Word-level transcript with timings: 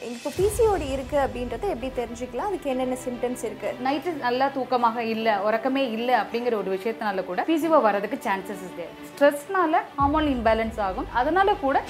இப்போ 0.00 0.30
பிசிஓடி 0.36 0.86
இருக்கு 0.92 1.16
அப்படின்றத 1.22 1.64
எப்படி 1.72 1.88
தெரிஞ்சுக்கலாம்? 1.98 2.46
அதுக்கு 2.50 2.68
என்னென்ன 2.72 2.96
சிம்டம்ஸ் 3.02 3.42
இருக்கு? 3.48 3.70
நைட்டு 3.86 4.12
நல்லா 4.22 4.46
தூக்கமாக 4.54 5.02
இல்லை 5.14 5.32
உறக்கமே 5.46 5.82
இல்லை 5.96 6.14
அப்படிங்கிற 6.20 6.54
ஒரு 6.60 6.70
விஷயத்தினால 6.76 7.24
கூட 7.26 7.44
பிசிஓ 7.48 7.78
வரதுக்கு 7.86 8.18
சான்சஸ் 8.26 8.62
இருக்கு 8.66 8.86
ஸ்ட்ரெஸ்னால 9.08 9.82
ஹார்மோன் 9.98 10.28
இம்பேலன்ஸ் 10.36 10.80
ஆகும். 10.86 11.08
அதனால 11.22 11.54
கூட 11.64 11.82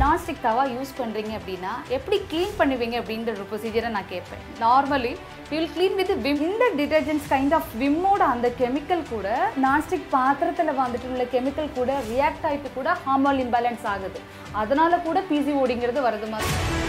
நான்ஸ்டிக் 0.00 0.42
தவா 0.46 0.64
யூஸ் 0.72 0.90
பண்ணுறீங்க 0.98 1.32
அப்படின்னா 1.38 1.70
எப்படி 1.96 2.16
க்ளீன் 2.30 2.52
பண்ணுவீங்க 2.58 2.96
அப்படின்ற 3.00 3.30
ஒரு 3.36 3.46
ப்ரொசீஜரை 3.50 3.88
நான் 3.94 4.10
கேட்பேன். 4.12 4.42
Normally 4.64 5.12
will 5.50 5.70
clean 5.74 5.96
with 6.00 6.12
Vim 6.26 6.42
இந்த 6.48 6.66
டிடர்ஜென்ட்ஸ் 6.80 7.28
கைண்ட் 7.32 7.54
ஆஃப் 7.58 7.72
விம்மோட 7.82 8.22
அந்த 8.34 8.48
கெமிக்கல் 8.60 9.02
கூட 9.14 9.28
நான்ஸ்டிக் 9.64 10.06
பாத்திரத்தில் 10.16 10.78
வந்துட்டு 10.82 11.10
உள்ள 11.12 11.26
கெமிக்கல் 11.34 11.74
கூட 11.78 11.90
ரியாக்ட் 12.12 12.46
ஆகிட்டு 12.50 12.72
கூட 12.78 12.90
ஹார்மோன் 13.06 13.40
இம்பேலன்ஸ் 13.46 13.86
ஆகுது. 13.94 14.20
அதனால 14.62 15.00
கூட 15.08 15.20
பிசிஓடிங்கிறது 15.32 16.06
வருது 16.08 16.28
மாதிரி. 16.34 16.87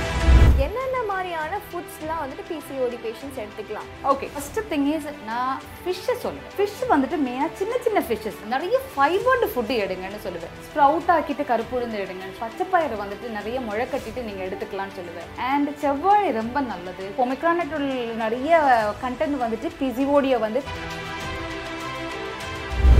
என்னென்ன 0.65 0.97
மாதிரியான 1.09 1.57
ஃபுட்ஸ்லாம் 1.65 2.21
வந்துட்டு 2.21 2.43
பிசிஓடி 2.49 2.97
பேஷண்ட்ஸ் 3.03 3.39
எடுத்துக்கலாம்? 3.43 3.89
ஓகே 4.11 4.27
ஃபர்ஸ்ட் 4.33 4.59
திங் 4.71 4.87
இஸ் 4.93 5.07
நான் 5.29 5.53
ஃபிஷ்ஷை 5.83 6.15
சொல்லுவேன். 6.23 6.49
ஃபிஷ் 6.55 6.81
வந்துட்டு 6.93 7.17
மெயினாக 7.25 7.49
சின்ன 7.59 7.73
சின்ன 7.85 7.99
ஃபிஷ்ஷஸ் 8.07 8.39
நிறைய 8.53 8.79
ஃபைபர்டு 8.93 9.47
ஃபுட்டு 9.53 9.75
எடுங்கன்னு 9.83 10.19
சொல்லுவேன். 10.25 10.53
ஸ்ப்ரவுட் 10.67 11.11
ஆக்கிட்டு 11.15 11.43
கருப்பு 11.51 11.75
உளுந்து 11.79 11.99
எடுங்க 12.05 12.31
பச்சைப்பயிறு 12.41 12.97
வந்துட்டு 13.03 13.29
நிறைய 13.37 13.59
முளை 13.67 13.85
கட்டிட்டு 13.93 14.23
நீங்கள் 14.29 14.47
எடுத்துக்கலாம்னு 14.47 14.97
சொல்லுவேன். 14.99 15.29
அண்ட் 15.51 15.69
செவ்வாழை 15.83 16.31
ரொம்ப 16.41 16.59
நல்லது. 16.71 17.05
பொமிக்ரானட் 17.21 17.77
நிறைய 18.23 18.59
கண்டென்ட் 19.05 19.43
வந்துட்டு 19.45 19.71
பிசிஓடியை 19.81 20.39
வந்து 20.47 20.63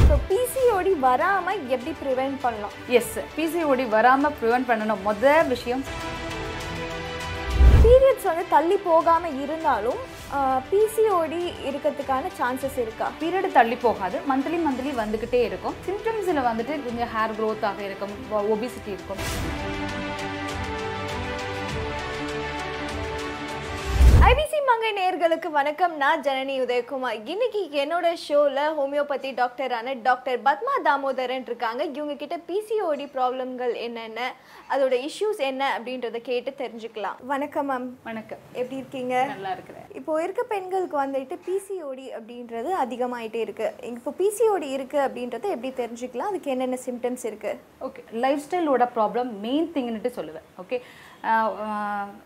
ஸோ 0.09 0.15
பிசிஓடி 0.29 0.93
வராம 1.07 1.47
எப்படி 1.75 1.91
ப்ரிவென்ட் 2.03 2.39
பண்ணலாம்? 2.45 2.77
எஸ் 2.99 3.17
பிசிஓடி 3.35 3.83
வராமல் 3.97 4.37
ப்ரிவென்ட் 4.39 4.69
பண்ணணும். 4.71 5.03
மொதல் 5.09 5.51
விஷயம் 5.55 5.83
பீரியட்ஸ் 7.83 8.25
வந்து 8.29 8.43
தள்ளி 8.53 8.77
போகாமல் 8.87 9.37
இருந்தாலும் 9.43 9.99
பிசிஓடி 10.71 11.41
இருக்கிறதுக்கான 11.69 12.31
சான்சஸ் 12.39 12.77
இருக்கா? 12.83 13.07
பீரியட் 13.21 13.55
தள்ளி 13.57 13.77
போகாது. 13.85 14.17
மந்த்லி 14.31 14.57
மந்த்லி 14.65 14.91
வந்துக்கிட்டே 15.01 15.41
இருக்கும். 15.49 15.77
சிம்டம்ஸில் 15.87 16.47
வந்துட்டு 16.49 16.73
கொஞ்சம் 16.87 17.11
ஹேர் 17.15 17.35
க்ரோத் 17.39 17.65
ஆக 17.69 17.79
இருக்கும். 17.89 18.13
ஒபிசிட்டி 18.53 18.91
இருக்கும். 18.97 19.21
மங்கை 24.69 24.89
நேயர்களுக்கு 24.97 25.49
வணக்கம். 25.51 25.93
நான் 26.01 26.23
ஜனனி 26.25 26.55
உதயகுமார். 26.63 27.19
இன்னைக்கு 27.33 27.61
என்னோட 27.83 28.07
ஷோவில் 28.23 28.59
ஹோமியோபதி 28.79 29.29
டாக்டரான 29.39 29.93
டாக்டர் 30.07 30.39
பத்மா 30.47 30.73
தாமோதரன் 30.87 31.45
இருக்காங்க. 31.49 31.81
இவங்க 31.83 32.15
கிட்ட 32.15 32.35
பிசிஓடி 32.49 33.05
ப்ராப்ளம்கள் 33.15 33.73
என்னென்ன 33.85 34.27
அதோட 34.73 34.93
இஷ்யூஸ் 35.07 35.41
என்ன 35.49 35.71
அப்படின்றத 35.77 36.21
கேட்டு 36.29 36.53
தெரிஞ்சுக்கலாம். 36.61 37.17
வணக்கம் 37.33 37.69
மேம் 37.71 37.87
வணக்கம். 38.03 38.43
எப்படி 38.53 38.79
இருக்கீங்க? 38.81 39.23
நல்லா 39.33 39.51
இருக்கிறேன். 39.51 39.87
இப்போ 39.99 40.21
இருக்க 40.23 40.43
பெண்களுக்கு 40.53 40.97
வந்துட்டு 41.03 41.37
பிசிஓடி 41.49 42.07
அப்படின்றது 42.19 42.71
அதிகமாயிட்டே 42.85 43.41
இருக்கு. 43.47 43.73
இப்போ 43.83 44.13
பிசிஓடி 44.21 44.71
இருக்கு 44.77 44.99
அப்படின்றத 45.07 45.45
எப்படி 45.57 45.73
தெரிஞ்சுக்கலாம்? 45.83 46.31
அதுக்கு 46.33 46.51
என்னென்ன 46.57 46.79
சிம்டம்ஸ் 46.87 47.27
இருக்கு? 47.31 47.53
ஓகே 47.87 48.03
லைஃப் 48.11 48.45
ஸ்டைலோட 48.47 48.87
ப்ராப்ளம் 48.99 49.31
மெயின் 49.47 49.71
திங்னுட்டு 49.75 50.11
சொல்லுவேன். 50.19 50.47
ஓகே 50.63 50.79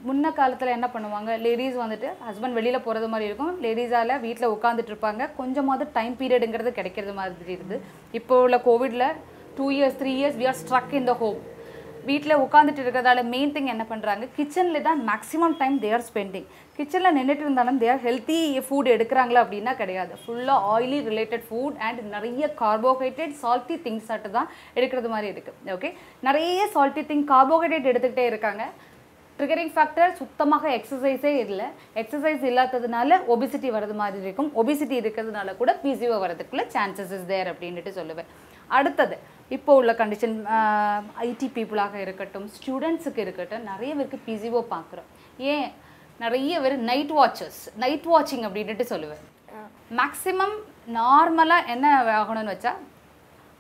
முன்ன 0.08 0.32
காலத்தில் 0.40 0.74
என்ன 0.76 0.88
பண்ணுவாங்க? 0.96 1.32
லேடிஸ் 1.46 1.78
வந்துட்டு 1.84 2.10
ஹஸ்பண்ட் 2.28 2.58
வெளியில் 2.58 2.84
போகிறது 2.88 3.08
மாதிரி 3.14 3.28
இருக்கும். 3.30 3.54
லேடிஸால் 3.64 4.14
வீட்டில் 4.26 4.54
உட்காந்துட்டு 4.56 4.92
இருப்பாங்க. 4.94 5.30
கொஞ்சமாவது 5.40 5.86
டைம் 5.98 6.16
பீரியடுங்கிறது 6.20 6.72
கிடைக்கிறது 6.80 7.14
மாதிரி 7.20 7.56
இருக்குது 7.56 7.80
இப்போ 8.20 8.36
உள்ள 8.46 8.58
கோவிடில் 8.68 9.08
two 9.58 9.66
years 9.78 9.98
three 10.02 10.14
years 10.20 10.38
we 10.42 10.48
are 10.52 10.60
struck 10.62 10.94
in 11.00 11.10
the 11.12 11.16
home 11.24 11.40
வீட்டில் 12.08 12.42
உட்காந்துட்டு 12.44 12.82
இருக்கிறதால 12.84 13.20
மெயின் 13.34 13.52
திங் 13.56 13.70
என்ன 13.74 13.84
பண்ணுறாங்க 13.90 14.24
கிச்சனில் 14.38 14.86
தான் 14.88 15.02
மேக்ஸிமம் 15.10 15.56
டைம் 15.62 15.76
தேர் 15.86 16.06
ஸ்பெண்டிங் 16.08 16.48
கிச்சனில் 16.78 17.16
நின்றுட்டு 17.18 17.46
இருந்தாலும் 17.46 17.80
தேர் 17.84 18.02
ஹெல்த்தி 18.06 18.38
ஃபுட் 18.68 18.90
எடுக்கிறாங்களா 18.94 19.42
அப்படின்னா 19.44 19.74
கிடையாது. 19.82 20.14
ஃபுல்லாக 20.24 20.70
ஆயிலி 20.74 21.00
ரிலேட்டட் 21.10 21.46
ஃபுட் 21.50 21.78
அண்ட் 21.88 22.00
நிறைய 22.16 22.50
கார்போஹைட்ரேட் 22.62 23.36
சால்ட்டி 23.44 23.78
திங்ஸ் 23.86 24.10
ஆட்டு 24.16 24.32
தான் 24.38 24.50
எடுக்கிறது 24.78 25.12
மாதிரி 25.14 25.30
இருக்குது 25.34 25.76
ஓகே 25.76 25.92
நிறைய 26.28 26.66
சால்ட்டி 26.78 27.04
திங் 27.12 27.26
கார்போஹைட்ரேட் 27.34 27.92
எடுத்துக்கிட்டே 27.92 28.26
இருக்காங்க. 28.32 28.66
ட்ரிகரிங் 29.38 29.72
ஃபேக்டர் 29.76 30.12
சுத்தமாக 30.22 30.66
எக்ஸசைஸே 30.78 31.32
இல்லை. 31.46 31.68
எக்ஸசைஸ் 32.02 32.44
இல்லாததுனால 32.50 33.20
ஒபிசிட்டி 33.36 33.70
வர்றது 33.76 33.96
மாதிரி 34.02 34.26
இருக்கும். 34.28 34.50
ஒபிசிட்டி 34.62 34.96
இருக்கிறதுனால 35.04 35.56
கூட 35.62 35.72
பிசிஓ 35.86 36.18
வரதுக்குள்ள 36.26 36.66
சான்சஸ் 36.76 37.14
இஸ் 37.18 37.30
தேர் 37.32 37.50
அப்படின்ட்டு 37.54 37.94
சொல்லுவேன். 38.00 38.30
அடுத்தது 38.78 39.16
இப்போ 39.56 39.72
உள்ள 39.80 39.92
கண்டிஷன் 40.00 40.36
ஐடி 41.30 41.48
பீப்புளாக 41.56 41.96
இருக்கட்டும் 42.06 42.46
ஸ்டூடெண்ட்ஸுக்கு 42.56 43.22
இருக்கட்டும் 43.26 43.68
நிறைய 43.72 43.92
பேருக்கு 43.98 44.20
பிசிஓ 44.28 44.62
பார்க்குறோம். 44.74 45.10
ஏன்? 45.54 45.68
நிறைய 46.24 46.62
பேர் 46.64 46.76
நைட் 46.90 47.14
வாட்சஸ் 47.18 47.60
நைட் 47.84 48.08
வாட்சிங் 48.14 48.46
அப்படின்ட்டு 48.48 48.86
சொல்லுவேன். 48.94 49.24
மேக்ஸிமம் 50.00 50.56
நார்மலாக 50.98 51.70
என்ன 51.74 51.88
ஆகணும்னு 52.20 52.54
வச்சா 52.54 52.74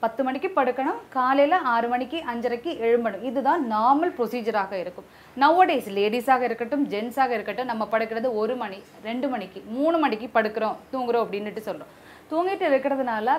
பத்து 0.03 0.21
மணிக்கு 0.27 0.49
படுக்கணும் 0.55 1.01
காலையில் 1.17 1.65
ஆறு 1.73 1.87
மணிக்கு 1.91 2.17
அஞ்சரைக்கு 2.31 2.71
எழும்பணும். 2.85 3.25
இதுதான் 3.29 3.61
நார்மல் 3.73 4.15
ப்ரொசீஜராக 4.17 4.73
இருக்கும். 4.83 5.07
நவடேஸ் 5.43 5.89
லேடிஸாக 5.97 6.43
இருக்கட்டும் 6.47 6.83
ஜென்ஸாக 6.93 7.31
இருக்கட்டும் 7.37 7.69
நம்ம 7.71 7.87
படுக்கிறது 7.93 8.29
ஒரு 8.41 8.55
மணி 8.63 8.79
ரெண்டு 9.09 9.29
மணிக்கு 9.33 9.61
மூணு 9.77 9.99
மணிக்கு 10.05 10.29
படுக்கிறோம் 10.37 10.79
தூங்குறோம் 10.93 11.25
அப்படின்னுட்டு 11.25 11.63
சொல்கிறோம் 11.69 11.93
தூங்கிட்டு 12.31 12.65
இருக்கிறதுனால 12.71 13.37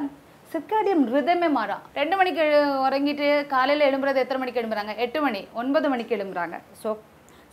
சிக்காடியம் 0.55 1.05
ரிதமே 1.13 1.47
மாறும் 1.55 1.85
ரெண்டு 1.99 2.15
மணிக்கு 2.19 2.43
உறங்கிட்டு 2.87 3.29
காலையில் 3.53 3.87
எழும்புறது 3.87 4.21
எத்தனை 4.23 4.41
மணிக்கு 4.41 4.61
எழும்புறாங்க? 4.61 4.93
எட்டு 5.05 5.19
மணி 5.25 5.41
ஒன்பது 5.61 5.87
மணிக்கு 5.93 6.13
எழும்புறாங்க. 6.17 6.57
ஸோ 6.81 6.91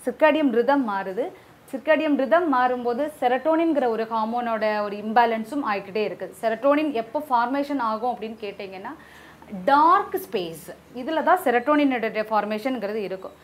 சிர்காடியம் 0.05 0.51
ரிதம் 0.57 0.83
மாறுது. 0.89 1.25
சிர்காடியம் 1.71 2.17
ரிதம் 2.21 2.47
மாறும்போது 2.55 3.03
செரட்டோனின்கிற 3.19 3.87
ஒரு 3.95 4.03
ஹார்மோனோட 4.11 4.65
ஒரு 4.85 4.95
இம்பேலன்ஸும் 5.03 5.65
ஆகிக்கிட்டே 5.71 6.03
இருக்குது 6.09 6.37
செரட்டோனின் 6.41 6.91
எப்போ 7.01 7.21
ஃபார்மேஷன் 7.29 7.81
ஆகும் 7.89 8.11
அப்படின்னு 8.13 8.37
கேட்டிங்கன்னா 8.45 8.93
டார்க் 9.71 10.17
ஸ்பேஸ் 10.25 10.67
இதில் 11.01 11.27
தான் 11.29 11.41
செரட்டோனினோட 11.45 12.25
ஃபார்மேஷனுங்கிறது 12.31 13.01
இருக்கும். 13.09 13.37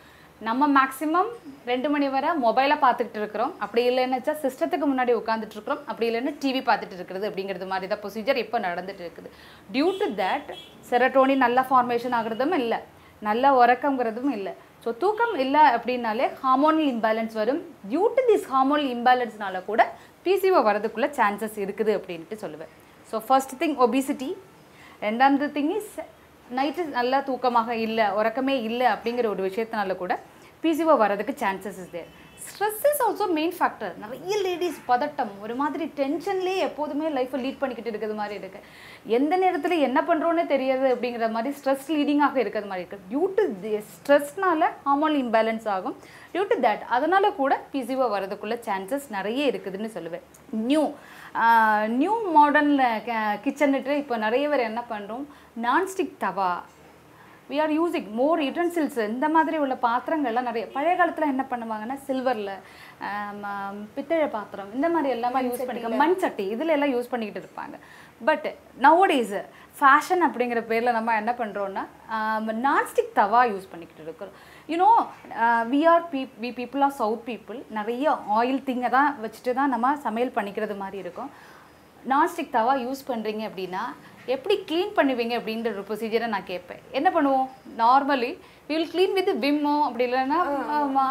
நம்ம 0.46 0.66
மேக்ஸிமம் 0.76 1.30
ரெண்டு 1.68 1.88
மணி 1.92 2.08
வரை 2.14 2.28
மொபைலை 2.42 2.76
பார்த்துக்கிட்டு 2.82 3.20
இருக்கிறோம். 3.20 3.52
அப்படி 3.64 3.82
இல்லைன்னு 3.90 4.18
சிஸ்டத்துக்கு 4.42 4.86
முன்னாடி 4.90 5.12
உட்காந்துட்டு 5.20 5.56
இருக்கிறோம். 5.56 5.80
அப்படி 5.90 6.06
இல்லைன்னு 6.08 6.32
டிவி 6.42 6.60
பார்த்துட்டு 6.68 6.96
இருக்கிறது 6.98 7.24
அப்படிங்கிறது 7.28 7.66
மாதிரி 7.72 7.88
தான் 7.92 8.00
ப்ரொசீஜர் 8.02 8.38
இப்போ 8.42 8.58
நடந்துட்டு 8.66 9.02
இருக்குது. 9.04 9.30
டியூ 9.74 9.88
டு 10.00 10.06
தட் 10.20 10.50
செரட்டோனி 10.90 11.36
நல்லா 11.44 11.62
ஃபார்மேஷன் 11.70 12.14
ஆகுறதும் 12.18 12.54
இல்லை. 12.60 12.78
நல்ல 13.28 13.50
உறக்கங்கிறதும் 13.60 14.32
இல்லை. 14.36 14.52
ஸோ 14.84 14.90
தூக்கம் 15.02 15.34
இல்லை 15.44 15.62
அப்படின்னாலே 15.76 16.26
ஹார்மோனல் 16.42 16.88
இம்பேலன்ஸ் 16.94 17.34
வரும். 17.40 17.60
டியூ 17.90 18.04
டு 18.18 18.24
திஸ் 18.30 18.46
ஹார்மோனல் 18.52 18.90
இம்பேலன்ஸ்னால 18.96 19.64
கூட 19.70 19.80
பிசிஓ 20.26 20.60
வரதுக்குள்ள 20.68 21.08
சான்சஸ் 21.18 21.58
இருக்குது 21.64 21.92
அப்படின்ட்டு 21.98 22.38
சொல்லுவேன். 22.44 22.70
ஸோ 23.10 23.18
ஃபர்ஸ்ட் 23.26 23.56
திங் 23.64 23.76
ஒபிசிட்டி 23.86 24.30
ரெண்டாவது 25.06 25.48
திங் 25.58 25.74
இஸ் 25.80 25.92
நைட்டு 26.56 26.82
நல்லா 26.90 27.18
தூக்கமாக 27.20 27.70
இல்லை 27.78 28.06
உறக்கமே 28.10 28.54
இல்லை 28.62 28.86
அப்படிங்கிற 28.86 29.26
ஒரு 29.26 29.42
விஷயத்தினால 29.42 29.96
கூட 29.96 30.12
பிசிஓ 30.64 30.94
வரதுக்கு 31.02 31.34
chances 31.40 31.80
is 31.82 31.92
there 31.92 32.08
stress 32.46 32.80
also 33.08 33.26
main 33.36 33.54
factor 33.56 33.92
நிறைய 34.02 34.34
லேடிஸ் 34.44 34.80
பதட்டம். 34.88 35.30
ஒரு 35.44 35.54
மாதிரி 35.60 35.84
டென்ஷன்லேயே 36.00 36.60
எப்போதுமே 36.68 37.06
லைஃப்பை 37.16 37.38
லீட் 37.44 37.60
பண்ணிக்கிட்டு 37.60 37.90
இருக்கிறது 37.92 38.16
மாதிரி 38.20 38.34
இருக்குது 38.40 38.66
எந்த 39.18 39.34
நேரத்தில் 39.42 39.84
என்ன 39.88 39.98
பண்ணுறோன்னே 40.08 40.44
தெரியாது 40.52 40.86
அப்படிங்கிற 40.94 41.28
மாதிரி 41.36 41.54
ஸ்ட்ரெஸ் 41.58 41.88
லீடிங்காக 41.96 42.42
இருக்கிறது 42.42 42.70
மாதிரி 42.72 42.84
இருக்குது 42.84 43.06
டியூ 43.10 43.22
டு 43.38 43.44
ஸ்ட்ரெஸ்னால 43.92 44.70
ஹார்மோன் 44.86 45.18
இம்பேலன்ஸ் 45.24 45.68
ஆகும். 45.76 45.96
டியூ 46.32 46.44
டு 46.52 46.58
தட் 46.68 46.86
அதனால் 46.96 47.36
கூட 47.42 47.54
பிசிஓ 47.74 48.08
வரதுக்குள்ள 48.16 48.56
சான்சஸ் 48.68 49.06
நிறைய 49.18 49.50
இருக்குதுன்னு 49.52 49.90
சொல்லுவேன். 49.98 50.26
நியூ 50.70 50.82
நியூ 52.00 52.14
மாடர்னில் 52.38 52.88
கிச்சன்ட்டு 53.44 54.00
இப்போ 54.02 54.16
நிறைய 54.26 54.44
பேர் 54.52 54.68
என்ன 54.70 54.82
பண்ணுறோம் 54.94 55.24
நான்ஸ்டிக் 55.66 56.18
தவா. 56.26 56.52
We 57.50 57.58
are 57.64 57.72
using 57.76 58.08
more 58.18 58.40
utensils 58.46 58.98
இந்த 59.12 59.26
மாதிரி 59.34 59.56
உள்ள 59.64 59.74
பாத்திரங்கள்லாம் 59.84 60.48
நிறைய 60.48 60.64
பழைய 60.74 60.94
காலத்தில் 60.98 61.32
என்ன 61.34 61.44
பண்ணுவாங்கன்னா 61.52 61.96
சில்வரில் 62.08 62.50
பித்தளை 63.96 64.26
பாத்திரம் 64.36 64.70
இந்த 64.76 64.86
மாதிரி 64.94 65.08
எல்லாமே 65.16 65.40
யூஸ் 65.46 65.64
பண்ணிக்க 65.68 66.00
மண் 66.02 66.18
சட்டி 66.22 66.44
இதில் 66.54 66.74
எல்லாம் 66.76 66.92
யூஸ் 66.94 67.10
பண்ணிக்கிட்டு 67.12 67.42
இருப்பாங்க. 67.42 67.76
பட் 68.28 68.46
நவோடேஸ் 68.86 69.34
ஃபேஷன் 69.80 70.22
அப்படிங்கிற 70.26 70.60
பேரில் 70.70 70.96
நம்ம 70.98 71.14
என்ன 71.20 71.32
பண்ணுறோன்னா 71.40 71.84
நான்ஸ்டிக் 72.68 73.12
தவா 73.20 73.42
யூஸ் 73.52 73.70
பண்ணிக்கிட்டு 73.72 74.04
இருக்கிறோம். 74.06 74.36
You know 74.72 74.88
we 75.72 75.80
are 75.92 76.04
be 76.14 76.22
we 76.44 76.50
people 76.60 76.84
are 76.86 76.96
south 77.02 77.24
people 77.30 77.60
நிறைய 77.78 78.16
ஆயில் 78.38 78.66
திங்கை 78.68 78.90
தான் 78.98 79.10
வச்சுட்டு 79.24 79.54
தான் 79.60 79.72
நம்ம 79.74 79.94
சமையல் 80.06 80.36
பண்ணிக்கிறது 80.38 80.76
மாதிரி 80.84 80.98
இருக்கும். 81.04 81.30
நான்ஸ்டிக் 82.12 82.56
தவா 82.58 82.74
யூஸ் 82.86 83.08
பண்ணுறீங்க 83.10 83.44
அப்படின்னா 83.50 83.84
எப்படி 84.34 84.54
க்ளீன் 84.68 84.94
பண்ணுவீங்க 84.98 85.34
அப்படின்ற 85.38 85.68
ஒரு 85.74 85.84
ப்ரொசீஜரை 85.88 86.28
நான் 86.34 86.50
கேட்பேன். 86.52 86.80
என்ன 86.98 87.08
பண்ணுவோம்? 87.16 87.48
நார்மலி 87.82 88.30
வில் 88.70 88.88
க்ளீன் 88.92 89.14
வித் 89.16 89.30
விம்மோ 89.44 89.74
அப்படி 89.86 90.04
இல்லைன்னா 90.06 90.38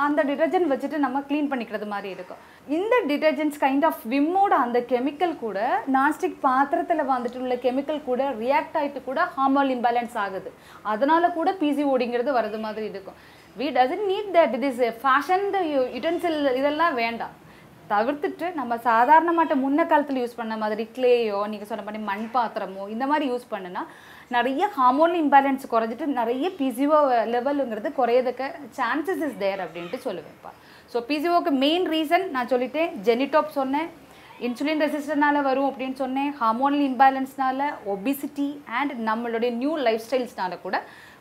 அந்த 0.08 0.22
டிடர்ஜென்ட் 0.30 0.72
வச்சுட்டு 0.72 0.98
நம்ம 1.06 1.22
க்ளீன் 1.30 1.50
பண்ணிக்கிறது 1.52 1.88
மாதிரி 1.94 2.10
இருக்கும். 2.16 2.42
இந்த 2.78 2.96
டிடர்ஜென்ட்ஸ் 3.12 3.62
கைண்ட் 3.64 3.86
ஆஃப் 3.90 4.02
விம்மோட 4.14 4.54
அந்த 4.66 4.80
கெமிக்கல் 4.92 5.34
கூட 5.46 5.60
நான்ஸ்டிக் 5.96 6.38
பாத்திரத்தில் 6.48 7.10
வந்துட்டு 7.14 7.42
உள்ள 7.44 7.56
கெமிக்கல் 7.66 8.02
கூட 8.10 8.30
ரியாக்ட் 8.44 8.78
ஆகிட்டு 8.81 9.02
கூட 9.10 9.22
ஹார்மோன் 9.38 9.72
இம்பேலன்ஸ் 9.78 10.18
ஆகுது. 10.25 10.52
அதனால 10.94 11.31
கூட 11.40 11.52
பிசிஓடிங்கிறது 11.63 12.38
வரது 12.40 12.60
மாதிரி 12.68 12.88
இருக்கும். 12.94 13.20
We 13.60 13.70
doesn't 13.80 14.08
need 14.13 14.31
that 14.38 14.56
it 14.60 14.70
is 14.72 14.81
fashion 15.04 15.46
utensil 15.98 16.40
இதெல்லாம் 16.62 16.96
வேண்டாம். 17.04 17.36
தவிர்த்துட்டு 17.94 18.48
நம்ம 18.60 18.74
சாதாரணமாட்ட 18.88 19.56
முன்ன 19.63 19.86
காலத்தில் 19.88 20.22
யூஸ் 20.22 20.39
பண்ண 20.39 20.56
மாதிரி 20.63 20.84
கிளேயோ 20.95 21.39
நீங்கள் 21.51 21.69
சொன்ன 21.69 21.86
மாதிரி 21.88 22.01
மண் 22.10 22.25
பாத்திரமோ 22.36 22.84
இந்த 22.94 23.06
மாதிரி 23.12 23.25
யூஸ் 23.31 23.51
பண்ணுனா 23.54 23.84
நிறைய 24.36 24.63
ஹார்மோன் 24.78 25.13
இம்பேலன்ஸ் 25.24 25.72
குறைஞ்சிட்டு 25.74 26.07
நிறைய 26.19 26.48
பிசிஓ 26.60 27.00
லெவலுங்கிறது 27.36 27.92
குறையதுக்கு 28.00 28.48
சான்சஸ் 28.80 29.24
இஸ் 29.28 29.39
தேர் 29.44 29.63
அப்படின்ட்டு 29.66 30.00
சொல்லுவேன்ப்பா. 30.07 30.51
ஸோ 30.94 31.00
பிசிஓக்கு 31.10 31.54
மெயின் 31.63 31.88
ரீசன் 31.94 32.25
நான் 32.36 32.51
சொல்லிட்டேன் 32.54 32.92
ஜெனிடாப் 33.07 33.57
சொன்னேன் 33.60 33.89
இன்சுலின் 34.48 34.81
ரெசிஸ்டனால 34.86 35.38
வரும் 35.48 35.69
அப்படின்னு 35.69 35.98
சொன்னேன் 36.04 36.31
ஹார்மோனல் 36.42 36.86
இம்பேலன்ஸ்னால 36.89 37.62
ஒபிசிட்டி 37.94 38.50
அண்ட் 38.80 38.94
நம்மளுடைய 39.10 39.51
நியூ 39.62 39.74
லைஃப் 39.88 40.04
ஸ்டைல்ஸ்னால 40.07 40.60
கூட 40.66 40.78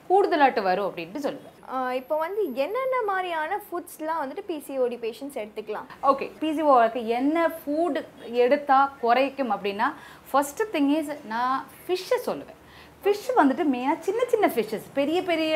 கூடுதலாட்டு 0.09 0.63
வரும் 0.71 0.89
அப்படின்ட்டு 0.89 1.25
சொல்லுவேன் 1.27 1.53
இப்போ 2.01 2.15
வந்து 2.17 2.43
என்னென்ன 2.65 2.97
மாதிரியான 3.07 3.57
ஃபுட்ஸ்லாம் 3.65 4.21
வந்துட்டு 4.23 4.45
பிசிஓடி 4.51 4.97
பேஷண்ட்ஸ் 5.05 5.39
எடுத்துக்கலாம்? 5.43 5.89
ஓகே 6.11 6.27
பிசிஓக்கு 6.43 7.01
என்ன 7.19 7.47
ஃபுட் 7.59 7.99
எடுத்தால் 8.43 8.93
குறைக்கும் 9.01 9.51
அப்படின்னா 9.55 9.89
ஃபஸ்ட்டு 10.31 10.69
திங் 10.75 10.93
இஸ் 10.99 11.11
நான் 11.33 11.57
ஃபிஷ்ஷை 11.87 12.19
சொல்லுவேன். 12.29 12.61
ஃபிஷ் 13.03 13.27
வந்துட்டு 13.39 13.65
மெயினாக 13.73 14.05
சின்ன 14.07 14.21
சின்ன 14.31 14.47
ஃபிஷ்ஷஸ் 14.55 14.87
பெரிய 14.99 15.19
பெரிய 15.29 15.53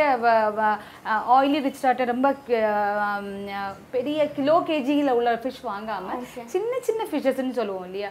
ஆயிலி 1.37 1.61
ரிச் 1.65 1.79
ஸ்டார்டர் 1.79 2.11
ரொம்ப 2.13 2.29
பெரிய 3.95 4.19
கிலோ 4.37 4.57
கேஜியில் 4.69 5.11
உள்ள 5.19 5.31
ஃபிஷ் 5.45 5.63
வாங்காமல் 5.71 6.23
சின்ன 6.55 6.73
சின்ன 6.89 7.07
ஃபிஷ்ஷஸ்ன்னு 7.11 7.59
சொல்லுவோம் 7.61 7.87
இல்லையா? 7.89 8.11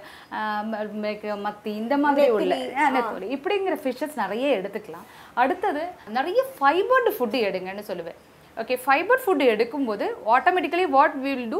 மத்தி 1.47 1.73
இந்த 1.83 1.97
மாதிரி 2.05 2.31
உள்ள 2.37 2.55
நெத்தோலி 2.97 3.29
இப்படிங்கிற 3.37 3.77
ஃபிஷ்ஷஸ் 3.83 4.17
நிறைய 4.23 4.47
எடுத்துக்கலாம். 4.59 5.07
அடுத்தது 5.43 5.83
நிறைய 6.17 6.41
ஃபைபர்டு 6.57 7.13
ஃபுட்டு 7.17 7.39
எடுங்கன்னு 7.49 7.85
சொல்லுவேன். 7.91 8.19
ஓகே 8.61 8.75
ஃபைபர் 8.85 9.21
ஃபுட் 9.25 9.43
எடுக்கும்போது 9.53 10.05
ஆட்டோமேட்டிக்கலி 10.35 10.85
வாட் 10.97 11.17
வில் 11.25 11.47
டூ 11.53 11.59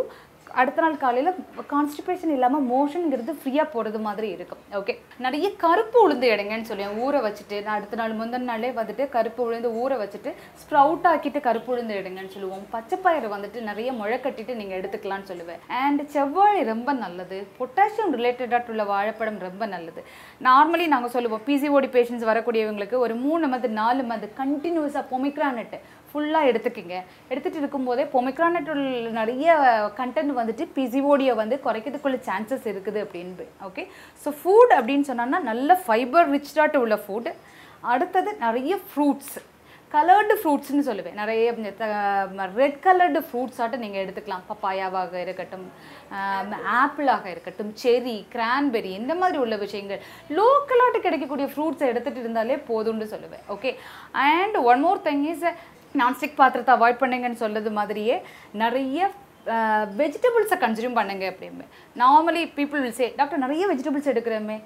அடுத்த 0.61 0.81
நாள் 0.81 0.97
காலையில் 0.97 1.35
கான்ஸ்டிபேஷன் 1.73 2.33
இல்லாமல் 2.35 2.65
மோஷனுங்கிறது 2.71 3.33
ஃப்ரீயாக 3.41 3.67
போகிறது 3.73 3.99
மாதிரி 3.99 4.29
இருக்கும். 4.29 4.61
ஓகே 4.79 4.93
நிறைய 5.25 5.55
கருப்பு 5.55 5.97
உளுந்து 6.05 6.27
எடுங்கன்னு 6.33 6.69
சொல்லுவேன் 6.69 6.97
ஊற 7.05 7.21
வச்சுட்டு 7.25 7.63
நான் 7.63 7.77
அடுத்த 7.77 7.95
நாள் 8.01 8.17
முந்தின 8.19 8.47
நாளே 8.51 8.69
வந்துட்டு 8.69 9.09
கருப்பு 9.09 9.41
உளுந்து 9.47 9.71
ஊற 9.81 9.97
வச்சுட்டு 10.03 10.33
ஸ்ப்ரவுட் 10.61 11.07
ஆக்கிட்டு 11.11 11.41
கருப்பு 11.47 11.71
உளுந்து 11.75 11.97
எடுங்கன்னு 11.99 12.33
சொல்லுவோம் 12.35 12.65
பச்சைப்பயிறு 12.73 13.29
வந்துட்டு 13.35 13.61
நிறைய 13.69 13.91
முளை 13.91 14.19
கட்டிட்டு 14.23 14.55
நீங்கள் 14.55 14.81
எடுத்துக்கலாம்னு 14.81 15.29
சொல்லுவேன். 15.31 15.61
அண்ட் 15.67 16.03
செவ்வாழை 16.15 16.63
ரொம்ப 16.63 16.93
நல்லது. 16.93 17.47
பொட்டாசியம் 17.59 18.13
ரிலேட்டடாக 18.17 18.69
உள்ள 18.69 18.83
வாழைப்படம் 18.83 19.39
ரொம்ப 19.47 19.65
நல்லது. 19.65 20.03
நார்மலி 20.49 20.87
நாங்கள் 20.87 21.15
சொல்லுவோம் 21.15 21.45
பிசிஓடி 21.47 21.89
பேஷண்ட்ஸ் 21.95 22.29
வரக்கூடியவங்களுக்கு 22.31 22.97
ஒரு 23.05 23.15
மூணு 23.15 23.47
மந்த் 23.47 23.67
நாலு 23.81 24.03
மந்த் 24.03 24.27
கண்டினியூஸாக 24.41 25.03
பொமிக்ரானட்டு 25.13 25.79
ஃபுல்லாக 26.09 26.49
எடுத்துக்கிங்க. 26.51 26.95
எடுத்துகிட்டு 27.31 27.63
இருக்கும்போதே 27.63 28.05
பொமிக்ரானட் 28.15 28.71
நிறைய 29.19 29.57
கண்டென்ட் 29.99 30.39
வந்துட்டு 30.39 30.65
பிசிஓடியை 30.77 31.35
வந்து 31.41 31.57
குறைக்கிறதுக்குள்ள 31.67 32.19
சான்சஸ் 32.29 32.67
இருக்குது 32.73 33.01
அப்படின்னு 33.05 33.47
ஓகே 33.69 33.85
ஸோ 34.23 34.31
ஃபுட் 34.41 34.73
அப்படின்னு 34.79 35.09
சொன்னோன்னா 35.11 35.41
நல்ல 35.51 35.79
ஃபைபர் 35.85 36.33
ரிச்டாட்டு 36.37 36.83
உள்ள 36.85 36.97
ஃபுட் 37.05 37.31
அடுத்தது 37.93 38.31
நிறைய 38.47 38.73
ஃப்ரூட்ஸ் 38.89 39.37
கலர்டு 39.93 40.33
ஃப்ரூட்ஸ்னு 40.39 40.83
சொல்லுவேன். 40.87 41.15
நிறைய 41.19 41.45
ரெட் 42.57 42.75
கலர்டு 42.83 43.19
ஃப்ரூட்ஸாட்டும் 43.27 43.81
நீங்கள் 43.83 44.01
எடுத்துக்கலாம். 44.03 44.43
பப்பாயாவாக 44.49 45.13
இருக்கட்டும் 45.23 45.63
ஆப்பிளாக 46.81 47.25
இருக்கட்டும் 47.33 47.71
செரி 47.83 48.15
கிரான்பெரி 48.33 48.91
இந்த 48.99 49.13
மாதிரி 49.21 49.39
உள்ள 49.43 49.57
விஷயங்கள். 49.63 50.03
லோக்கலாட்டு 50.39 50.99
கிடைக்கக்கூடிய 51.05 51.47
ஃப்ரூட்ஸை 51.53 51.87
எடுத்துகிட்டு 51.93 52.23
இருந்தாலே 52.25 52.57
போதும்னு 52.69 53.07
சொல்லுவேன் 53.13 53.43
okay 53.55 53.71
and 54.27 54.59
one 54.71 54.83
more 54.87 55.03
thing 55.09 55.25
is 55.33 55.47
nonstick 55.99 56.39
பாத்திரத்தை 56.39 56.73
அவாய்ட் 56.77 57.01
பண்ணுங்கன்னு 57.03 57.41
சொல்லது 57.43 57.71
மாதிரியே 57.79 58.15
நிறைய 58.63 59.09
வெஜிடபிள்ஸை 60.01 60.57
கன்சியூம் 60.63 60.97
பண்ணுங்க 60.97 61.25
அப்படியுமே 61.31 61.65
normally 62.01 62.41
people 62.57 62.81
will 62.85 62.97
say 62.99 63.07
doctor 63.19 63.43
நிறைய 63.45 63.63
வெஜிடபிள்ஸ் 63.71 64.11
எடுக்கிறோமே 64.13 64.57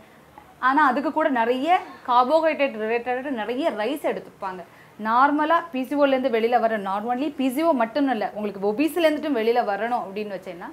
ஆனால் 0.68 0.90
அதுக்கு 0.92 1.12
கூட 1.12 1.30
நிறைய 1.40 1.80
கார்போஹைட்ரேட் 2.10 2.76
ரிலேட்டட் 2.84 3.30
நிறைய 3.42 3.72
ரைஸ் 3.82 4.06
எடுத்துப்பாங்க. 4.12 4.62
நார்மலாக 5.08 5.68
பிசிஓலேருந்து 5.74 6.32
வெளியில் 6.36 6.64
வர 6.64 6.78
நார்மலி 6.90 7.28
பிசிஓ 7.40 7.72
மட்டும் 7.82 8.10
இல்லை 8.14 8.28
உங்களுக்கு 8.36 8.62
ஒபிசிலேருந்துட்டும் 8.72 9.40
வெளியில் 9.40 9.70
வரணும் 9.72 10.04
அப்படின்னு 10.06 10.36
வச்சேன்னா 10.38 10.70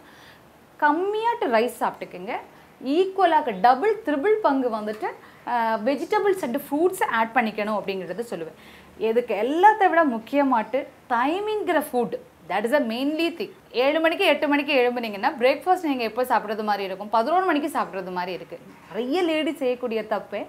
கம்மியாட்டு 0.80 1.46
ரைஸ் 1.56 1.80
சாப்பிட்டுக்குங்க. 1.82 2.34
ஈக்குவலாக 2.96 3.54
டபுள் 3.66 3.94
த்ரிபிள் 4.06 4.36
பங்கு 4.46 4.68
வந்துட்டு 4.76 5.08
வெஜிடபிள்ஸ் 5.88 6.44
அண்டு 6.46 6.60
ஃப்ரூட்ஸ் 6.66 7.04
ஆட் 7.18 7.36
பண்ணிக்கணும் 7.36 7.78
அப்படிங்கிறத 7.78 8.24
சொல்லுவேன். 8.32 8.58
இதுக்கு 9.08 9.34
எல்லாத்த 9.44 9.88
விட 9.92 10.02
முக்கியமாட்டு 10.16 10.78
டைமிங்கிற 11.12 11.78
food 11.90 12.16
that 12.50 12.66
is 12.68 12.76
a 12.78 12.80
mainly 12.92 13.26
thing 13.38 13.52
ஏழு 13.84 13.98
மணிக்கு 14.04 14.24
எட்டு 14.32 14.46
மணிக்கு 14.52 14.72
எழும்புனீங்கன்னா 14.80 15.30
பிரேக்ஃபாஸ்ட் 15.42 15.88
நீங்கள் 15.90 16.08
எப்போ 16.10 16.22
சாப்பிட்றது 16.30 16.64
மாதிரி 16.70 16.84
இருக்கும்? 16.88 17.10
பதினோரு 17.16 17.44
மணிக்கு 17.50 17.68
சாப்பிட்றது 17.76 18.12
மாதிரி 18.16 18.32
இருக்குது 18.38 18.64
நிறைய 18.88 19.20
லேடி 19.28 19.52
செய்யக்கூடிய 19.62 20.00
தப்பு 20.14 20.40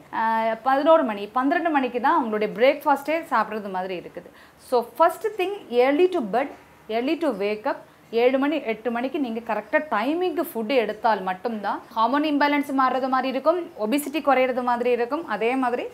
பதினோரு 0.67 1.03
மணி 1.09 1.23
பன்னிரெண்டு 1.38 1.71
மணிக்கு 1.77 2.01
தான் 2.05 2.17
அவங்களுடைய 2.19 2.49
பிரேக்ஃபாஸ்ட்டே 2.57 3.17
சாப்பிட்றது 3.33 3.71
மாதிரி 3.77 3.95
இருக்குது. 4.01 4.29
So 4.69 4.79
first 4.97 5.33
thing 5.39 5.57
early 5.83 6.07
to 6.15 6.21
bed 6.35 6.53
early 6.97 7.15
to 7.23 7.29
wake up 7.45 7.81
ஏழு 8.22 8.38
மணி 8.44 8.56
எட்டு 8.72 8.90
மணிக்கு 8.96 9.19
நீங்கள் 9.25 9.46
கரெக்டாக 9.50 9.84
டைமிங்க்கு 9.94 10.44
ஃபுட்டு 10.52 10.75
எடுத்தால் 10.84 11.22
மட்டும்தான் 11.28 11.81
ஹார்மோன் 11.98 12.25
இம்பேலன்ஸ் 12.31 12.72
மாறுறது 12.80 13.10
மாதிரி 13.13 13.30
இருக்கும் 13.34 13.60
ஒபிசிட்டி 13.86 14.22
குறையிறது 14.30 14.63
மாதிரி 14.69 14.92
இருக்கும். 14.98 15.24
அதே 15.36 15.52
மாதிரி 15.63 15.86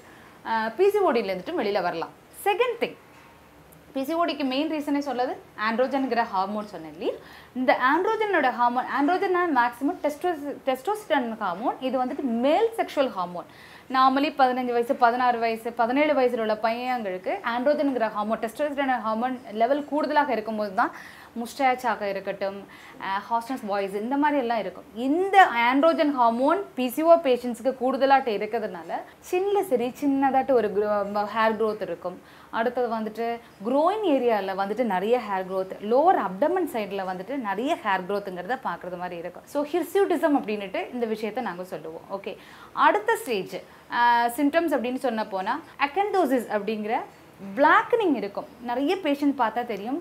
பிசிஓடியிலேருந்துட்டு 0.80 1.60
வெளியில் 1.60 1.86
வரலாம். 1.88 2.16
செகண்ட் 2.48 2.80
திங் 2.82 2.98
பிசிஓடிக்கு 3.96 4.46
மெயின் 4.54 4.72
ரீசனே 4.74 5.00
சொல்லது 5.08 5.34
ஆண்ட்ரோஜனுங்கிற 5.68 6.24
ஹார்மோன் 6.34 6.72
சொன்னேன் 6.74 6.94
இல்லையா? 6.96 7.14
இந்த 7.60 7.72
ஆண்ட்ரோஜனோட 7.92 8.50
ஹார்மோன் 8.58 8.90
ஆண்ட்ரோஜன் 8.98 9.38
மேக்ஸிமம் 9.60 9.98
டெஸ்டோஸ் 10.04 10.44
டெஸ்டோஸ்டன் 10.68 11.30
ஹார்மோன் 11.42 11.78
இது 11.88 11.96
வந்துட்டு 12.02 12.26
மேல் 12.46 12.70
செக்ஷுவல் 12.80 13.12
ஹார்மோன் 13.16 13.48
நார்மலி 13.96 14.30
பதினஞ்சு 14.40 14.74
வயசு 14.76 14.94
பதினாறு 15.04 15.38
வயசு 15.44 15.70
பதினேழு 15.82 16.14
வயசில் 16.18 16.44
உள்ள 16.46 16.56
பையன்களுக்கு 16.66 17.34
ஆண்ட்ரோஜனுங்கிற 17.54 18.08
ஹார்மோன் 18.16 18.42
டெஸ்டோஸ்டன் 18.44 18.94
ஹார்மோன் 19.06 19.36
லெவல் 19.62 19.84
கூடுதலாக 19.92 20.32
இருக்கும்போது 20.36 20.74
தான் 20.82 20.92
முஸ்டாச்சாக 21.42 22.02
இருக்கட்டும் 22.14 22.58
ஹாஸ்னஸ் 23.28 23.66
வாய்ஸ் 23.72 23.96
இந்த 24.04 24.16
மாதிரி 24.24 24.42
எல்லாம் 24.44 24.62
இருக்கும். 24.64 24.88
இந்த 25.08 25.38
ஆண்ட்ரோஜன் 25.68 26.14
ஹார்மோன் 26.20 26.62
பிசிஓ 26.80 27.16
பேஷண்ட்ஸுக்கு 27.28 27.74
கூடுதலாட்டு 27.84 28.34
இருக்கிறதுனால 28.40 29.00
சின்ன 29.32 29.64
சரி 29.72 29.90
சின்னதாட்டு 30.02 30.54
ஒரு 30.60 30.70
ஹேர் 31.36 31.58
க்ரோத் 31.62 31.86
இருக்கும். 31.88 32.18
அடுத்தது 32.58 32.88
வந்துட்டு 32.96 33.26
க்ரோயிங் 33.68 34.06
ஏரியாவில் 34.16 34.60
வந்துட்டு 34.60 34.84
நிறைய 34.94 35.16
ஹேர் 35.28 35.48
க்ரோத் 35.50 35.74
லோவர் 35.92 36.20
அப்டமன் 36.28 36.70
சைடில் 36.74 37.08
வந்துட்டு 37.10 37.34
நிறைய 37.48 37.72
ஹேர் 37.84 38.06
க்ரோத்துங்கிறத 38.10 38.58
பார்க்குறது 38.68 38.98
மாதிரி 39.02 39.18
இருக்கும். 39.24 39.46
ஸோ 39.54 39.62
ஹிர்சியூட்டிசம் 39.74 40.38
அப்படின்ட்டு 40.40 40.82
இந்த 40.96 41.06
விஷயத்தை 41.14 41.44
நாங்கள் 41.50 41.72
சொல்லுவோம். 41.74 42.06
ஓகே 42.18 42.34
அடுத்த 42.88 43.18
ஸ்டேஜ் 43.24 43.56
சிம்டம்ஸ் 44.38 44.76
அப்படின்னு 44.78 45.02
சொன்ன 45.08 45.26
போனால் 45.34 45.64
அக்கண்டோசிஸ் 45.88 46.48
அப்படிங்கிற 46.58 46.96
பிளாக்னிங் 47.58 48.16
இருக்கும். 48.20 48.48
நிறைய 48.70 48.94
பேஷண்ட் 49.04 49.36
பார்த்தா 49.42 49.62
தெரியும் 49.74 50.00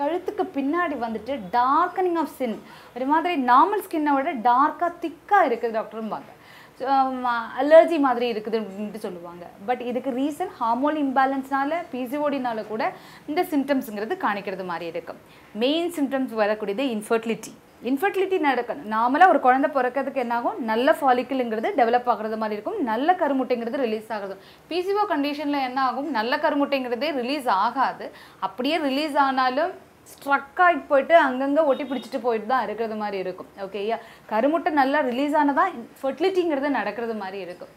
கழுத்துக்கு 0.00 0.44
பின்னாடி 0.56 0.96
வந்துட்டு 1.04 1.34
டார்க்கனிங் 1.58 2.18
ஆஃப் 2.22 2.32
சின் 2.38 2.56
ஒரு 2.94 3.06
மாதிரி 3.12 3.34
நார்மல் 3.50 3.84
ஸ்கின்னை 3.86 4.14
விட 4.16 4.32
டார்க்காக 4.48 4.92
திக்காக 5.04 5.48
இருக்குது 5.50 5.76
டாக்டரும்பாங்க 5.78 6.30
அலர்ஜி 7.60 7.98
மாதிரி 8.06 8.26
இருக்குது 8.32 8.56
அப்படின்ட்டு 8.60 9.04
சொல்லுவாங்க. 9.04 9.44
பட் 9.68 9.82
இதுக்கு 9.90 10.10
ரீசன் 10.18 10.50
ஹார்மோன் 10.58 10.98
இம்பேலன்ஸ்னால 11.04 11.78
பிசிஓடினால 11.92 12.66
கூட 12.72 12.82
இந்த 13.30 13.42
சிம்டம்ஸுங்கிறது 13.52 14.16
காணிக்கிறது 14.24 14.64
மாதிரி 14.72 14.86
இருக்கும் 14.92 15.20
மெயின் 15.62 15.88
சிம்டம்ஸ் 15.98 16.34
வரக்கூடியது 16.42 16.84
இன்ஃபர்டிலிட்டி 16.96 17.52
இன்ஃபர்டிலிட்டி 17.90 18.36
நடக்கும் 18.48 18.78
நார்மலாக 18.92 19.32
ஒரு 19.32 19.40
குழந்தை 19.46 19.68
பிறக்கிறதுக்கு 19.74 20.22
என்னாகும்? 20.22 20.60
நல்ல 20.70 20.94
ஃபாலிக்கலுங்கிறது 20.98 21.68
டெவலப் 21.80 22.08
ஆகுறது 22.12 22.36
மாதிரி 22.42 22.56
இருக்கும். 22.58 22.78
நல்ல 22.90 23.08
கருமுட்டைங்கிறது 23.22 23.82
ரிலீஸ் 23.84 24.08
ஆகிறது. 24.14 24.36
பிசிஓ 24.70 25.02
கண்டிஷனில் 25.10 25.66
என்ன 25.68 25.80
ஆகும் 25.88 26.08
நல்ல 26.18 26.36
கருமுட்டைங்கிறதே 26.44 27.10
ரிலீஸ் 27.20 27.48
ஆகாது. 27.64 28.06
அப்படியே 28.48 28.78
ரிலீஸ் 28.88 29.18
ஆனாலும் 29.26 29.72
ஸ்ட்ரக் 30.12 30.60
ஆகி 30.66 30.78
போயிட்டு 30.90 31.14
அங்கங்கே 31.26 31.62
ஒட்டி 31.70 31.84
பிடிச்சிட்டு 31.90 32.20
போயிட்டு 32.26 32.48
தான் 32.52 32.64
இருக்கிறது 32.66 32.96
மாதிரி 33.02 33.18
இருக்கும். 33.24 33.50
ஓகேயா 33.64 33.98
கருமுட்டை 34.32 34.72
நல்லா 34.80 35.00
ரிலீஸ் 35.10 35.36
ஆனதான் 35.40 35.74
ஃபெர்டிலிட்டிங்கிறது 36.02 36.70
நடக்கிறது 36.78 37.16
மாதிரி 37.24 37.40
இருக்கும். 37.46 37.72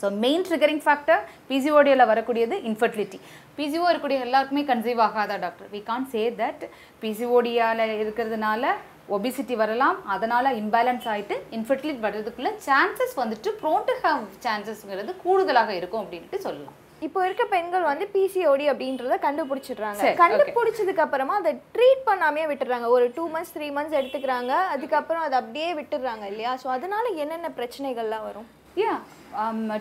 ஸோ 0.00 0.06
மெயின் 0.22 0.42
ட்ரிகரிங் 0.46 0.82
ஃபேக்டர் 0.86 1.22
பிசிஓடியில் 1.50 2.08
வரக்கூடியது 2.10 2.56
இன்ஃபர்டிலிட்டி 2.70 3.18
பிசிஓ 3.58 3.84
இருக்கக்கூடிய 3.90 4.26
எல்லாருக்குமே 4.26 4.62
கன்சீவ் 4.70 5.00
ஆகாதா 5.06 5.36
doctor 5.44 5.70
we 5.74 5.80
can 5.88 6.06
say 6.14 6.22
that 6.40 6.64
பிசிஓடியால் 7.04 7.82
இருக்கிறதுனால 8.00 8.74
ஒபிசிட்டி 9.16 9.54
வரலாம். 9.62 9.98
அதனால் 10.14 10.56
இம்பேலன்ஸ் 10.62 11.06
ஆகிட்டு 11.12 11.36
இன்ஃபர்டிலிட்டி 11.58 12.02
வர்றதுக்குள்ள 12.06 12.50
சான்சஸ் 12.66 13.14
வந்துட்டு 13.22 13.50
ப்ரோன் 13.60 13.86
டு 13.90 13.94
ஹாவ் 14.04 14.24
சான்சஸ்ங்கிறது 14.46 15.14
கூடுதலாக 15.24 15.72
இருக்கும் 15.80 16.02
அப்படின்ட்டு 16.04 16.38
சொல்லலாம். 16.46 16.76
இப்போ 17.04 17.20
இருக்க 17.26 17.44
பெண்கள் 17.54 17.88
வந்து 17.88 18.04
பிசிஓடி 18.12 18.66
அப்படின்றத 18.72 19.16
கண்டுபிடிச்சிடுறாங்க. 19.24 20.02
கண்டுபிடிச்சதுக்கு 20.20 21.02
அப்புறமா 21.04 21.34
அதை 21.40 21.50
ட்ரீட் 21.74 22.06
பண்ணாமே 22.08 22.44
விட்டுறாங்க 22.50 22.88
ஒரு 22.96 23.06
டூ 23.16 23.24
மந்த்ஸ் 23.34 23.52
த்ரீ 23.56 23.66
மந்த்ஸ் 23.76 23.98
எடுத்துக்கிறாங்க. 24.00 24.52
அதுக்கப்புறம் 24.74 25.24
அதை 25.26 25.36
அப்படியே 25.40 25.70
விட்டுடுறாங்க 25.78 26.24
இல்லையா? 26.32 26.52
ஸோ 26.62 26.68
அதனால 26.76 27.04
என்னென்ன 27.24 27.50
பிரச்சனைகள்லாம் 27.58 28.26
வரும்? 28.28 28.48
யா 28.82 28.94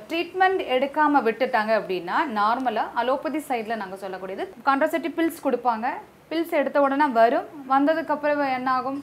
ட்ரீட்மெண்ட் 0.09 0.61
எடுக்காமல் 0.75 1.25
விட்டுட்டாங்க 1.27 1.71
அப்படின்னா 1.79 2.17
நார்மலாக 2.39 2.95
அலோபதி 3.01 3.39
சைடில் 3.49 3.81
நாங்கள் 3.81 4.01
சொல்லக்கூடியது 4.03 4.45
கான்ட்ரசெப்டிவ் 4.67 5.17
பில்ஸ் 5.19 5.45
கொடுப்பாங்க. 5.47 5.87
பில்ஸ் 6.29 6.53
எடுத்த 6.59 6.77
உடனே 6.85 7.07
வரும். 7.21 7.47
வந்ததுக்கப்புறம் 7.73 8.41
என்ன 8.57 8.69
ஆகும்? 8.79 8.99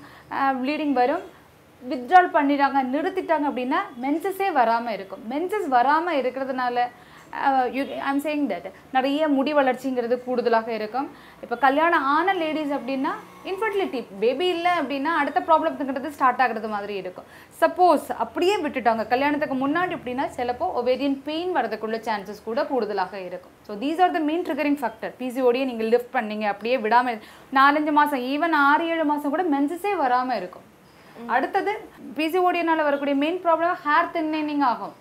ப்ளீடிங் 0.61 0.95
வரும். 1.01 1.25
வித்ட்ரால் 1.91 2.35
பண்ணிட்டாங்க 2.37 2.81
நிறுத்திட்டாங்க 2.95 3.47
அப்படின்னா 3.51 3.81
மென்சஸே 4.05 4.49
வராமல் 4.61 4.97
இருக்கும். 4.97 5.23
மென்சஸ் 5.33 5.69
வராமல் 5.77 6.19
இருக்கிறதுனால 6.21 6.85
யூ 7.77 7.83
ஐம் 8.11 8.21
சேயிங் 8.25 8.47
தட் 8.51 8.67
நிறைய 8.95 9.29
முடி 9.37 9.53
வளர்ச்சிங்கிறது 9.59 10.17
கூடுதலாக 10.25 10.69
இருக்கும். 10.79 11.07
இப்போ 11.45 11.57
கல்யாணம் 11.67 12.07
ஆன 12.15 12.35
லேடிஸ் 12.41 12.73
அப்படின்னா 12.79 13.13
இன்ஃபர்டிலிட்டி 13.51 14.01
பேபி 14.23 14.47
இல்லை 14.57 14.73
அப்படின்னா 14.81 15.13
அடுத்த 15.21 15.41
ப்ராப்ளத்துங்கிறது 15.49 16.11
ஸ்டார்ட் 16.17 16.43
ஆகிறது 16.45 16.69
மாதிரி 16.75 16.95
இருக்கும். 17.03 17.27
சப்போஸ் 17.63 18.07
அப்படியே 18.25 18.57
விட்டுட்டாங்க. 18.65 19.05
கல்யாணத்துக்கு 19.13 19.57
முன்னாடி 19.65 19.95
அப்படின்னா 19.99 20.27
சிலப்போ 20.37 20.69
ஒவேரியன் 20.81 21.19
பெயின் 21.29 21.53
வரதுக்குள்ள 21.59 21.99
சான்சஸ் 22.09 22.47
கூட 22.49 22.63
கூடுதலாக 22.73 23.15
இருக்கும். 23.29 23.55
So 23.69 23.79
these 23.85 24.03
are 24.07 24.15
the 24.19 24.23
main 24.31 24.47
triggering 24.49 24.81
factor 24.83 25.15
பிசிஓடியை 25.23 25.67
நீங்கள் 25.71 25.93
லிஃப்ட் 25.95 26.15
பண்ணீங்க 26.19 26.47
அப்படியே 26.55 26.79
விடாமல் 26.87 27.21
நாலஞ்சு 27.61 27.95
மாதம் 28.01 28.25
ஈவன் 28.33 28.57
ஆறு 28.69 28.87
ஏழு 28.95 29.07
மாதம் 29.13 29.35
கூட 29.37 29.45
மென்சஸே 29.55 29.95
வராமல் 30.05 30.39
இருக்கும். 30.41 30.67
அடுத்தது 31.37 31.73
பிசிஓடினால 32.19 32.85
வரக்கூடிய 32.89 33.17
மெயின் 33.23 33.41
ப்ராப்ளம் 33.47 33.79
ஹேர் 33.87 34.13
தின்னிங் 34.17 34.67
ஆகும். 34.73 34.95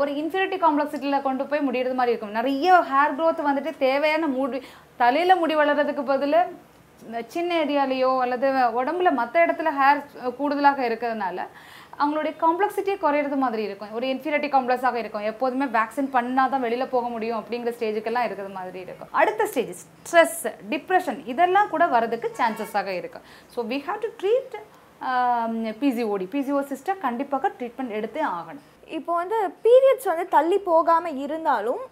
ஒரு 0.00 0.10
இன்ஃபினிட்டி 0.20 0.58
காம்ப்ளெக்சிட்டியில் 0.64 1.24
கொண்டு 1.26 1.44
போய் 1.50 1.66
முடியறது 1.68 1.98
மாதிரி 1.98 2.14
இருக்கும். 2.14 2.36
நிறைய 2.38 2.78
ஹேர் 2.92 3.16
க்ரோத் 3.18 3.48
வந்துட்டு 3.48 3.72
தேவையான 3.86 4.28
முடி 4.36 4.60
தலையில் 5.02 5.40
முடி 5.42 5.56
வளர்கிறதுக்கு 5.60 6.04
பதில் 6.14 6.40
சின்ன 7.34 7.50
ஏரியாலேயோ 7.64 8.08
அல்லது 8.22 8.48
உடம்புல 8.80 9.10
மற்ற 9.20 9.36
இடத்துல 9.46 9.70
ஹேர் 9.80 10.00
கூடுதலாக 10.38 10.80
இருக்கிறதுனால 10.88 11.46
அவங்களுடைய 12.02 12.32
காம்ப்ளெக்சிட்டியே 12.42 12.96
குறையிறது 13.04 13.36
மாதிரி 13.44 13.62
இருக்கும். 13.68 13.92
ஒரு 13.96 14.06
இன்ஃபீரியாரிட்டி 14.12 14.50
காம்ப்ளெக்ஸாக 14.54 14.96
இருக்கும். 15.02 15.24
எப்போதுமே 15.30 15.66
வேக்சின் 15.76 16.10
பண்ணால் 16.14 16.52
தான் 16.52 16.64
வெளியில் 16.66 16.92
போக 16.94 17.06
முடியும் 17.14 17.38
அப்படிங்கிற 17.40 17.72
ஸ்டேஜுக்கெல்லாம் 17.76 18.26
இருக்கிற 18.28 18.48
மாதிரி 18.58 18.80
இருக்கும். 18.86 19.10
அடுத்த 19.20 19.46
ஸ்டேஜ் 19.52 19.82
ஸ்ட்ரெஸ் 20.08 20.40
டிப்ரெஷன் 20.72 21.20
இதெல்லாம் 21.32 21.70
கூட 21.74 21.86
வரதுக்கு 21.96 22.30
சான்சஸாக 22.40 22.94
இருக்கும். 23.00 23.26
So 23.54 23.66
we 23.72 23.78
have 23.88 24.00
to 24.06 24.10
treat 24.22 24.56
PCOD 25.82 26.28
PCO 26.36 26.62
sister 26.72 27.04
கண்டிப்பாக 27.06 27.52
ட்ரீட்மெண்ட் 27.58 27.96
எடுத்தே 28.00 28.24
ஆகணும். 28.38 28.66
இப்போ 28.98 29.12
வந்து 29.20 29.38
பீரியட்ஸ் 29.64 30.08
வந்து 30.10 30.26
தள்ளி 30.36 30.58
போகாமல் 30.68 31.18
இருந்தாலும் 31.24 31.82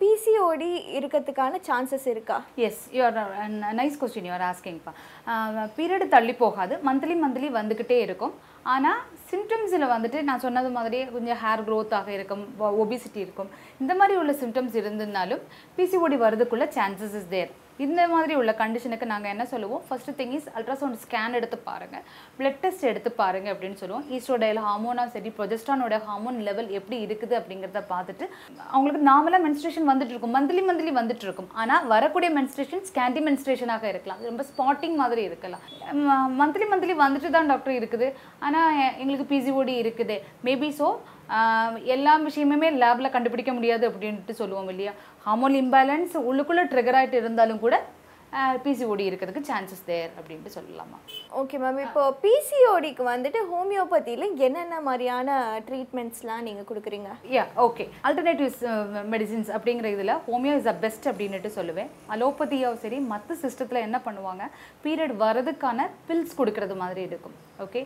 பிசிஓடி 0.00 0.68
இருக்கிறதுக்கான 0.96 1.58
சான்சஸ் 1.68 2.04
இருக்கா? 2.12 2.36
Yes 2.66 2.82
you're 2.96 3.16
nice 3.78 3.96
question 4.00 4.28
you're 4.28 4.44
ஆஸ்கிங்ப்பா 4.48 4.92
period 5.78 6.04
தள்ளி 6.14 6.34
போகாது. 6.42 6.74
மந்த்லி 6.88 7.14
மந்த்லி 7.22 7.48
வந்துக்கிட்டே 7.58 7.98
இருக்கும். 8.06 8.34
ஆனால் 8.74 9.00
சிம்டம்ஸில் 9.30 9.86
வந்துட்டு 9.94 10.18
நான் 10.28 10.44
சொன்னது 10.46 10.70
மாதிரியே 10.76 11.04
கொஞ்சம் 11.16 11.40
ஹேர் 11.42 11.64
க்ரோத்தாக 11.68 12.08
இருக்கும் 12.16 12.44
ஒபிசிட்டி 12.82 13.20
இருக்கும். 13.26 13.50
இந்த 13.82 13.94
மாதிரி 14.00 14.16
உள்ள 14.22 14.34
சிம்டம்ஸ் 14.42 14.76
இருந்ததுனாலும் 14.82 15.42
பிசிஓடி 15.78 16.18
வரதுக்குள்ள 16.26 16.68
சான்சஸ் 16.78 17.16
இஸ் 17.20 17.30
தேர் 17.34 17.52
இந்த 17.86 18.00
மாதிரி 18.12 18.34
உள்ள 18.40 18.52
கண்டிஷனுக்கு 18.60 19.06
நாங்கள் 19.12 19.32
என்ன 19.34 19.44
சொல்லுவோம்? 19.52 19.82
First 19.88 20.10
thing 20.20 20.32
is 20.38 20.48
ultrasound 20.58 21.00
scan 21.04 21.36
எடுத்து 21.38 21.56
பாருங்கள் 21.68 22.04
பிளட் 22.38 22.60
டெஸ்ட் 22.62 22.84
எடுத்து 22.90 23.10
பாருங்கள் 23.20 23.52
அப்படின்னு 23.54 23.78
சொல்லுவோம். 23.82 24.04
ஈஸ்ட்ரோடைல் 24.16 24.60
ஹார்மோனா 24.66 25.04
சரி 25.14 25.30
ப்ரொஜெஸ்டானோட 25.38 25.98
ஹார்மோன் 26.06 26.38
லெவல் 26.48 26.70
எப்படி 26.78 26.98
இருக்குது 27.06 27.36
அப்படிங்கிறத 27.40 27.82
பார்த்துட்டு 27.92 28.24
அவங்களுக்கு 28.72 29.02
நார்மலாக 29.10 29.42
மென்ஸ்ட்ரேஷன் 29.46 29.88
வந்துட்டு 29.90 30.14
இருக்கும். 30.14 30.34
மந்த்லி 30.38 30.64
மந்த்லி 30.70 30.94
வந்துட்டு 31.00 31.26
இருக்கும். 31.28 31.50
ஆனால் 31.62 31.86
வரக்கூடிய 31.94 32.30
மென்ஸ்ட்ரேஷன் 32.38 32.84
ஸ்கேண்டி 32.90 33.22
மென்ஸ்ட்ரேஷனாக 33.28 33.86
இருக்கலாம். 33.92 34.22
ரொம்ப 34.30 34.44
ஸ்பாட்டிங் 34.50 34.96
மாதிரி 35.02 35.24
இருக்கலாம். 35.28 35.62
மந்த்லி 36.40 36.66
மந்த்லி 36.72 36.96
வந்துட்டு 37.04 37.30
தான் 37.36 37.52
டாக்டர் 37.52 37.78
இருக்குது. 37.80 38.08
ஆனால் 38.48 38.82
எங்களுக்கு 39.02 39.28
பிசிஓடி 39.34 39.76
இருக்குது. 39.84 40.18
மேபி 40.48 40.70
ஸோ 40.80 40.88
எல்லா 41.86 42.12
விஷயமுமே 42.18 42.68
லேபில் 42.82 43.10
கண்டுபிடிக்க 43.10 43.52
முடியாது 43.52 43.84
அப்படின்ட்டு 43.90 44.34
சொல்லுவோம் 44.40 44.68
இல்லையா? 44.68 44.92
ஹார்மோன் 45.26 45.56
இம்பேலன்ஸ் 45.62 46.14
உள்ளுக்குள்ளே 46.28 46.64
ட்ரிகர் 46.64 46.98
ஆகிட்டு 47.00 47.14
இருந்தாலும் 47.14 47.58
கூட 47.58 47.74
பிசிஓடி 48.64 49.04
இருக்கிறதுக்கு 49.08 49.48
சான்சஸ் 49.48 49.84
தேர் 49.90 50.10
அப்படின்ட்டு 50.18 50.50
சொல்லலாமா? 50.56 50.98
ஓகே 51.40 51.56
மேம் 51.62 51.78
இப்போ 51.84 52.02
பிசிஓடிக்கு 52.24 53.04
வந்துட்டு 53.10 53.40
ஹோமியோபதியில் 53.52 54.26
என்னென்ன 54.46 54.80
மாதிரியான 54.88 55.36
ட்ரீட்மெண்ட்ஸ்லாம் 55.68 56.44
நீங்கள் 56.48 56.66
கொடுக்குறீங்க? 56.70 57.10
யா 57.34 57.44
ஓகே 57.66 57.84
அல்டர்னேட்டிவ்ஸ் 58.08 58.64
மெடிசின்ஸ் 59.14 59.50
அப்படிங்கிற 59.56 59.90
இதில் 59.96 60.14
ஹோமியோ 60.28 60.56
இஸ் 60.60 60.70
அ 60.72 60.76
பெஸ்ட் 60.84 61.08
அப்படின்னுட்டு 61.12 61.50
சொல்லுவேன். 61.58 61.88
அலோபதியோ 62.14 62.72
சரி 62.82 62.98
மற்ற 63.12 63.36
சிஸ்டத்தில் 63.44 63.84
என்ன 63.86 64.00
பண்ணுவாங்க? 64.08 64.44
பீரியட் 64.84 65.14
வரதுக்கான 65.24 65.88
பில்ஸ் 66.10 66.38
கொடுக்கறது 66.40 66.76
மாதிரி 66.82 67.02
இருக்கும். 67.10 67.38
ஓகே 67.66 67.82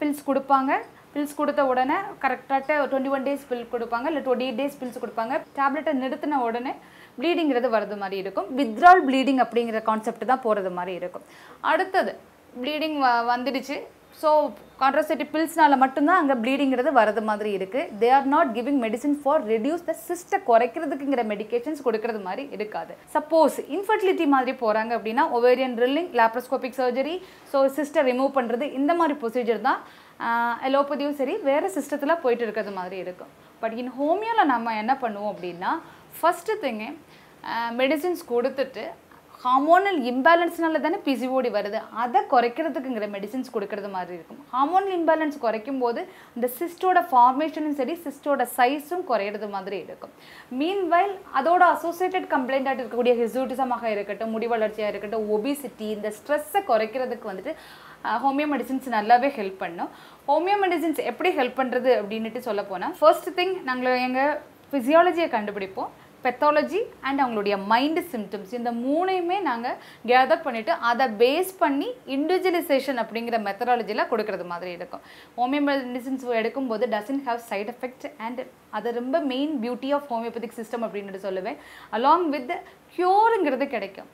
பில்ஸ் 0.00 0.24
கொடுப்பாங்க. 0.30 0.72
பில்ஸ் 1.14 1.38
கொடுத்த 1.38 1.60
உடனே 1.72 1.96
கரெக்டாக 2.24 2.74
டுவெண்ட்டி 2.90 3.12
ஒன் 3.14 3.24
டேஸ் 3.28 3.46
பில் 3.50 3.70
கொடுப்பாங்க. 3.72 4.06
இல்லை 4.10 4.22
டுவெண்ட்டி 4.26 4.46
எயிட் 4.48 4.60
டேஸ் 4.62 4.80
பில்ஸ் 4.80 5.02
கொடுப்பாங்க 5.04 5.34
டேப்லெட்டை 5.58 5.94
நிறுத்தின 6.02 6.40
உடனே 6.48 6.74
ப்ளீடிங்கிறது 7.18 7.70
வரது 7.76 7.96
மாதிரி 8.02 8.18
இருக்கும். 8.24 8.50
வித்ரால் 8.58 9.04
ப்ளீடிங் 9.08 9.40
அப்படிங்கிற 9.46 9.80
கான்செப்ட் 9.88 10.30
தான் 10.32 10.44
போகிறது 10.48 10.72
மாதிரி 10.80 10.94
இருக்கும். 11.00 11.24
அடுத்தது 11.72 12.12
ப்ளீடிங் 12.60 12.98
வ 13.06 13.08
வந்துடுச்சு. 13.32 13.78
ஸோ 14.20 14.30
கான்ட்ரசெப்டிவ் 14.80 15.30
பில்ஸ்னால 15.34 15.74
மட்டும்தான் 15.82 16.20
அங்கே 16.20 16.34
ப்ளீடிங்கிறது 16.42 16.90
வரது 16.98 17.22
மாதிரி 17.28 17.50
இருக்குது 17.58 17.90
they 18.00 18.08
are 18.16 18.26
not 18.32 18.50
giving 18.56 18.80
medicine 18.84 19.16
for 19.20 19.44
reduce 19.52 19.84
the 19.88 19.92
சிஸ்டை 20.06 20.38
குறைக்கிறதுக்குங்கிற 20.48 21.22
மெடிகேஷன்ஸ் 21.32 21.84
கொடுக்கறது 21.86 22.20
மாதிரி 22.26 22.44
இருக்காது. 22.56 22.92
சப்போஸ் 23.16 23.56
இன்ஃபர்டிலிட்டி 23.76 24.26
மாதிரி 24.34 24.54
போகிறாங்க 24.62 24.92
அப்படின்னா 24.98 25.24
ovarian 25.38 25.76
drilling 25.78 26.10
laparoscopic 26.20 26.78
surgery 26.80 27.16
so 27.52 27.60
சிஸ்டை 27.78 28.02
remove 28.10 28.32
பண்ணுறது 28.38 28.66
இந்த 28.80 28.94
மாதிரி 29.00 29.16
ப்ரொசீஜர் 29.22 29.62
தான். 29.68 29.80
எலோபதியும் 30.68 31.16
சரி 31.20 31.36
வேறு 31.48 31.68
சிஸ்டத்தில் 31.76 32.20
போயிட்டு 32.24 32.44
இருக்கிறது 32.46 32.74
மாதிரி 32.80 32.98
இருக்கும். 33.04 33.30
பட் 33.62 33.76
இன் 33.80 33.94
ஹோமியோவில் 34.00 34.50
நம்ம 34.54 34.74
என்ன 34.82 34.92
பண்ணுவோம் 35.04 35.32
அப்படின்னா 35.34 35.70
ஃபஸ்ட்டு 36.18 36.60
திங்கு 36.64 36.90
மெடிசின்ஸ் 37.82 38.24
கொடுத்துட்டு 38.32 38.84
ஹார்மோனல் 39.42 39.98
இம்பேலன்ஸ்னால 40.08 40.80
தானே 40.84 40.98
பிசிஓடி 41.04 41.50
வருது. 41.54 41.78
அதை 42.02 42.20
குறைக்கிறதுக்குங்கிற 42.32 43.06
மெடிசின்ஸ் 43.14 43.52
கொடுக்கறது 43.54 43.88
மாதிரி 43.94 44.14
இருக்கும். 44.16 44.40
ஹார்மோனல் 44.54 44.94
இம்பேலன்ஸ் 44.96 45.38
குறைக்கும் 45.44 45.78
போது 45.82 46.00
இந்த 46.36 46.48
சிஸ்டோட 46.58 47.00
ஃபார்மேஷனும் 47.10 47.76
சரி 47.78 47.94
சிஸ்டோட 48.06 48.44
சைஸும் 48.56 49.04
குறையிறது 49.10 49.48
மாதிரி 49.54 49.78
இருக்கும். 49.84 50.12
மீன்வைல் 50.58 51.14
அதோட 51.40 51.62
அசோசியேட்டட் 51.76 52.28
கம்ப்ளைண்டாக 52.34 52.82
இருக்கக்கூடிய 52.82 53.14
ஹிசூட்டிசமாக 53.22 53.86
இருக்கட்டும் 53.94 54.34
முடி 54.36 54.50
வளர்ச்சியாக 54.54 54.92
இருக்கட்டும் 54.94 55.24
ஒபிசிட்டி 55.36 55.88
இந்த 55.96 56.10
ஸ்ட்ரெஸ்ஸை 56.18 56.62
குறைக்கிறதுக்கு 56.72 57.30
வந்துட்டு 57.32 57.54
uh, 58.04 58.18
ஹோமியோ 58.26 58.48
மெடிசின்ஸ் 58.54 58.92
நல்லாவே 58.98 59.30
ஹெல்ப் 59.38 59.58
பண்ணும். 59.64 59.90
ஹோமியோ 60.28 60.58
மெடிசின்ஸ் 60.66 61.02
எப்படி 61.12 61.32
ஹெல்ப் 61.40 61.58
பண்ணுறது 61.62 61.92
அப்படின்ட்டு 62.00 62.46
சொல்ல 62.50 62.62
போனால் 62.72 62.94
ஃபர்ஸ்ட் 63.00 63.32
திங் 63.40 63.56
நாங்கள் 63.70 64.04
எங்கள் 64.08 64.36
ஃபிசியாலஜியை 64.72 65.30
கண்டுபிடிப்போம். 65.36 65.90
பெத்தாலஜி 66.24 66.80
அண்ட் 67.08 67.20
அவங்களுடைய 67.22 67.56
மைண்டு 67.72 68.02
சிம்டம்ஸ் 68.12 68.52
இந்த 68.58 68.70
மூணையுமே 68.84 69.38
நாங்கள் 69.48 69.76
கேதர் 70.10 70.44
பண்ணிவிட்டு 70.46 70.74
அதை 70.90 71.06
பேஸ் 71.22 71.52
பண்ணி 71.62 71.88
இண்டிவிஜுவலைசேஷன் 72.16 73.00
அப்படிங்கிற 73.02 73.38
மெத்தடாலஜியில் 73.48 74.08
கொடுக்கறது 74.12 74.46
மாதிரி 74.52 74.72
இருக்கும். 74.78 75.02
ஹோமியோ 75.38 75.62
மெடிசின்ஸ் 75.70 76.26
எடுக்கும்போது 76.40 76.86
doesn't 76.96 77.24
have 77.28 77.42
side 77.50 77.72
effect 77.74 78.06
and 78.26 78.42
அது 78.78 78.94
ரொம்ப 79.00 79.18
main 79.32 79.54
beauty 79.64 79.90
of 79.98 80.08
homeopathic 80.12 80.58
system 80.60 80.86
அப்படின்ட்டு 80.88 81.24
சொல்லுவேன். 81.28 81.58
அலாங் 81.98 82.28
வித் 82.34 82.54
க்யூருங்கிறது 82.96 83.66
கிடைக்கும். 83.76 84.10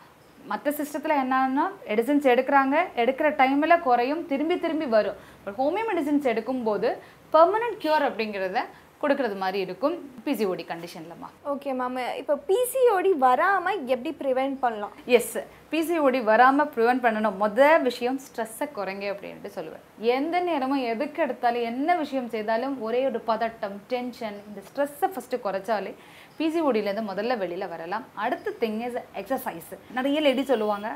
மற்ற 0.50 0.70
சிஸ்டத்தில் 0.78 1.20
என்னன்னா 1.20 1.62
மெடிசின்ஸ் 1.90 2.26
எடுக்கிறாங்க 2.32 2.76
எடுக்கிற 3.02 3.28
டைமில் 3.40 3.82
குறையும் 3.86 4.20
திரும்பி 4.32 4.56
திரும்பி 4.64 4.86
வரும். 4.96 5.16
பட் 5.44 5.56
ஹோமியோ 5.62 5.84
மெடிசின்ஸ் 5.92 6.28
எடுக்கும்போது 6.32 6.90
பெர்மனன்ட் 7.32 7.78
க்யூர் 7.84 8.04
அப்படிங்கிறத 8.08 8.60
கொடுக்கறது 9.02 9.36
மாதிரி 9.42 9.58
இருக்கும். 9.66 9.96
பிசிஓடி 10.26 10.64
கண்டிஷன்லமா 10.70 11.28
ஓகே 11.52 11.70
மேம் 11.80 11.98
இப்போ 12.20 12.34
பிசிஓடி 12.50 13.12
வராமல் 13.24 13.80
எப்படி 13.94 14.10
ப்ரிவென்ட் 14.20 14.56
பண்ணலாம்? 14.64 14.94
எஸ் 15.16 15.36
பிசிஓடி 15.72 16.20
வராமல் 16.30 16.70
ப்ரிவென்ட் 16.74 17.04
பண்ணணும். 17.06 17.36
மொதல் 17.44 17.82
விஷயம் 17.88 18.18
ஸ்ட்ரெஸ்ஸை 18.26 18.66
குறைங்க 18.78 19.04
அப்படின்ட்டு 19.14 19.50
சொல்லுவேன். 19.56 19.84
எந்த 20.16 20.40
நேரமும் 20.48 20.84
எதுக்கு 20.92 21.22
எடுத்தாலும் 21.26 21.68
என்ன 21.72 21.96
விஷயம் 22.02 22.30
செய்தாலும் 22.34 22.76
ஒரே 22.88 23.02
ஒரு 23.10 23.22
பதட்டம் 23.30 23.76
டென்ஷன் 23.92 24.38
இந்த 24.48 24.62
ஸ்ட்ரெஸ்ஸை 24.68 25.10
ஃபஸ்ட்டு 25.14 25.42
குறைச்சாலே 25.46 25.92
பிசிஓடியிலேருந்து 26.38 27.10
முதல்ல 27.10 27.36
வெளியில் 27.42 27.72
வரலாம். 27.74 28.06
அடுத்த 28.24 28.56
திங் 28.62 28.80
இஸ் 28.88 28.98
எக்ஸசைஸ் 29.22 29.70
நிறைய 29.98 30.20
லேடி 30.26 30.44
சொல்லுவாங்க 30.52 30.88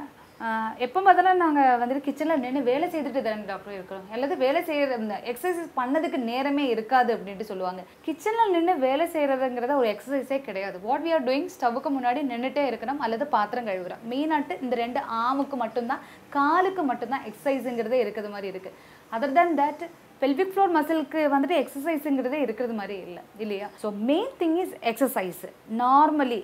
எப்போ 0.85 0.99
பார்த்தாலும் 1.04 1.40
நாங்கள் 1.42 1.78
வந்துட்டு 1.80 2.04
கிச்சனில் 2.04 2.42
நின்று 2.42 2.61
வேலை 2.68 2.87
செய்துட்டு 2.92 3.20
தானே 3.25 3.44
டாக்டர் 3.50 3.75
இருக்கிறோம். 3.76 4.04
அல்லது 4.14 4.35
வேலை 4.42 4.61
செய்கிற 4.68 4.97
இந்த 5.02 5.16
எக்ஸசைஸ் 5.30 5.73
பண்ணதுக்கு 5.78 6.18
நேரமே 6.30 6.64
இருக்காது 6.75 7.11
அப்படின்ட்டு 7.16 7.49
சொல்லுவாங்க. 7.50 7.82
கிச்சனில் 8.06 8.52
நின்று 8.54 8.75
வேலை 8.87 9.06
செய்கிறதுங்கிறத 9.14 9.75
ஒரு 9.80 9.88
எக்ஸசைஸே 9.94 10.38
கிடையாது. 10.47 10.76
வாட் 10.87 11.04
வி 11.06 11.11
ஆர் 11.16 11.26
டூயிங் 11.28 11.50
ஸ்டவ்வுக்கு 11.54 11.90
முன்னாடி 11.97 12.20
நின்றுட்டே 12.30 12.64
இருக்கணும் 12.70 13.02
அல்லது 13.06 13.26
பாத்திரம் 13.35 13.68
கழுவுறோம். 13.70 14.04
மெயினாட்டு 14.12 14.56
இந்த 14.66 14.76
ரெண்டு 14.85 15.02
ஆமுக்கு 15.25 15.59
மட்டும்தான் 15.64 16.04
காலுக்கு 16.37 16.85
மட்டும்தான் 16.90 17.26
எக்ஸசைஸுங்கிறதே 17.30 17.99
இருக்கிறது 18.04 18.32
மாதிரி 18.37 18.50
இருக்குது 18.52 18.78
other 19.16 19.37
than 19.40 19.59
that 19.61 19.85
pelvic 20.23 20.54
floor 20.54 20.73
மசிலுக்கு 20.76 21.20
வந்துட்டு 21.35 21.59
எக்ஸசைஸுங்கிறதே 21.64 22.40
இருக்கிறது 22.47 22.75
மாதிரி 22.80 22.97
இல்லை 23.09 23.23
இல்லையா? 23.44 23.68
So 23.82 23.90
main 24.11 24.32
thing 24.40 24.56
is 24.64 24.75
exercise 24.92 25.44
normally 25.82 26.40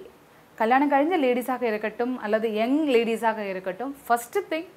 கல்யாணம் 0.61 0.91
கழிஞ்ச 0.93 1.15
லேடிஸாக 1.25 1.63
இருக்கட்டும் 1.71 2.13
அல்லது 2.25 2.47
யங் 2.59 2.79
லேடிஸாக 2.95 3.41
இருக்கட்டும் 3.53 3.93
ஃபஸ்ட்டு 4.05 4.43
திங் 4.51 4.69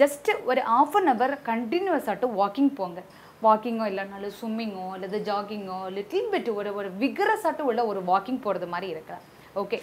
ஜஸ்ட்டு 0.00 0.32
ஒரு 0.50 0.60
ஆஃப் 0.78 0.96
அன் 0.98 1.08
ஹவர் 1.10 1.34
கண்டினியூஸாகட்டும் 1.48 2.34
வாக்கிங் 2.40 2.72
போங்க. 2.78 3.00
வாக்கிங்கோ 3.46 3.86
இல்லைனாலும் 3.90 4.34
ஸ்விம்மிங்கோ 4.40 4.84
அல்லது 4.96 5.16
ஜாகிங்கோ 5.28 5.78
லிட்டில் 5.96 6.28
பிட் 6.34 6.50
ஒரு 6.58 6.70
ஒரு 6.78 6.90
விகரஸாட்டும் 7.02 7.68
உள்ள 7.70 7.82
ஒரு 7.90 8.02
வாக்கிங் 8.10 8.40
போகிறது 8.44 8.68
மாதிரி 8.74 8.88
இருக்கலாம். 8.94 9.24
ஓகே 9.62 9.78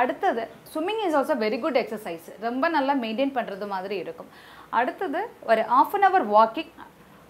அடுத்தது 0.00 0.42
swimming 0.72 1.00
is 1.06 1.16
also 1.20 1.36
very 1.44 1.58
good 1.64 1.80
exercise 1.82 2.26
ரொம்ப 2.46 2.68
நல்லா 2.76 2.94
மெயின்டைன் 3.04 3.36
பண்ணுறது 3.38 3.66
மாதிரி 3.74 3.96
இருக்கும். 4.04 4.30
அடுத்தது 4.80 5.22
ஒரு 5.50 5.64
ஆஃப் 5.80 5.94
அன் 5.98 6.06
ஹவர் 6.08 6.26
வாக்கிங் 6.36 6.72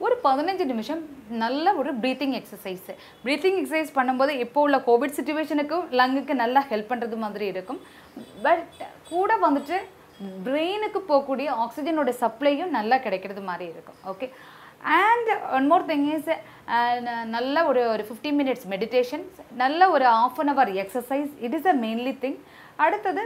ஒரு 0.05 0.17
பதினஞ்சு 0.25 0.65
நிமிஷம் 0.73 1.03
நல்ல 1.43 1.75
ஒரு 1.81 1.91
ப்ரீத்திங் 2.03 2.35
எக்ஸசைஸு 2.41 2.95
ப்ரீத்திங் 3.25 3.59
எக்ஸசைஸ் 3.61 3.93
பண்ணும்போது 3.99 4.33
இப்போ 4.45 4.61
உள்ள 4.67 4.79
கோவிட் 4.89 5.17
சுச்சுவேஷனுக்கும் 5.19 5.87
லங்குக்கு 6.01 6.35
நல்லா 6.43 6.63
ஹெல்ப் 6.71 6.91
பண்ணுறது 6.93 7.19
மாதிரி 7.25 7.47
இருக்கும். 7.55 7.81
பட் 8.47 8.65
கூட 9.13 9.33
வந்துட்டு 9.47 9.79
பிரெயினுக்கு 10.45 11.01
போகக்கூடிய 11.09 11.49
ஆக்சிஜனோட 11.65 12.13
சப்ளையும் 12.23 12.77
நல்லா 12.79 12.99
கிடைக்கிறது 13.07 13.43
மாதிரி 13.51 13.67
இருக்கும். 13.73 13.99
Okay 14.13 14.29
and 15.03 15.29
one 15.57 15.67
more 15.71 15.87
thing 15.91 16.07
is 16.17 16.31
நல்ல 17.37 17.57
ஒரு 17.71 17.83
ஒரு 17.95 18.05
ஃபிஃப்டி 18.09 18.31
மினிட்ஸ் 18.41 18.67
மெடிடேஷன் 18.75 19.25
நல்ல 19.63 19.89
ஒரு 19.97 20.07
half 20.25 20.39
an 20.43 20.53
hour 20.53 20.73
exercise 20.83 21.33
it 21.47 21.57
is 21.59 21.69
a 21.73 21.75
mainly 21.85 22.15
thing 22.25 22.39
அடுத்தது 22.85 23.23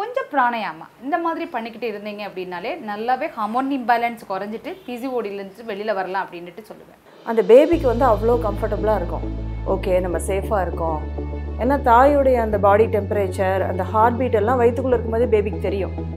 கொஞ்சம் 0.00 0.28
பிராணாயாமா 0.32 0.86
இந்த 1.04 1.16
மாதிரி 1.24 1.44
பண்ணிக்கிட்டு 1.54 1.88
இருந்தீங்க 1.92 2.22
அப்படின்னாலே 2.28 2.72
நல்லாவே 2.90 3.26
ஹார்மோன் 3.36 3.70
இம்பேலன்ஸ் 3.78 4.22
குறைஞ்சிட்டு 4.32 4.70
பிசிஓடியிலேருந்து 4.86 5.66
வெளியில் 5.70 5.96
வரலாம் 5.98 6.24
அப்படின்ட்டு 6.24 6.68
சொல்லுவேன். 6.70 7.00
அந்த 7.30 7.40
பேபிக்கு 7.50 7.86
வந்து 7.92 8.06
அவ்வளோ 8.12 8.36
கம்ஃபர்டபுளாக 8.46 9.00
இருக்கும். 9.00 9.26
ஓகே 9.74 9.94
நம்ம 10.04 10.18
சேஃபாக 10.28 10.64
இருக்கோம். 10.66 11.00
ஏன்னா 11.62 11.76
தாயுடைய 11.90 12.36
அந்த 12.44 12.58
பாடி 12.66 12.86
டெம்பரேச்சர் 12.94 13.62
அந்த 13.70 13.82
ஹார்ட் 13.92 14.18
பீட் 14.20 14.38
எல்லாம் 14.40 14.60
வயிற்றுக்குள்ளே 14.62 14.96
இருக்கும்போது 14.96 15.26
பேபிக்கு 15.34 15.60
தெரியும். 15.68 15.94